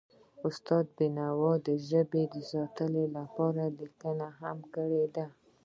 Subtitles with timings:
[0.47, 4.29] استاد بینوا د ژبې د ساتنې لپاره لیکنې
[4.73, 5.25] کړی دي.